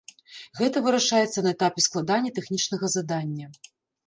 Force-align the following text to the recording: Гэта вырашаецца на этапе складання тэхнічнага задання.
Гэта 0.59 0.81
вырашаецца 0.87 1.43
на 1.47 1.51
этапе 1.57 1.83
складання 1.89 2.31
тэхнічнага 2.41 2.91
задання. 2.97 3.53